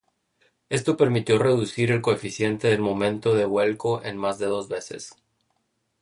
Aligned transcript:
Esto 0.69 0.97
permitió 0.97 1.37
reducir 1.37 1.91
el 1.91 2.01
coeficiente 2.01 2.69
del 2.69 2.79
momento 2.81 3.35
de 3.35 3.45
vuelco 3.45 4.01
en 4.03 4.17
más 4.17 4.39
de 4.39 4.47
dos 4.47 4.67
veces. 4.67 5.15